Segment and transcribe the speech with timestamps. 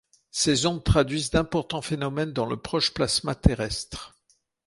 [0.31, 4.15] Ces ondes traduisent d’importants phénomènes dans le proche plasma terrestre.